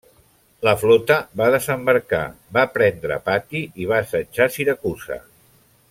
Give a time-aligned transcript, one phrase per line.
[0.67, 2.23] La flota va desembarcar,
[2.59, 5.21] va prendre Patti i va assetjar Siracusa.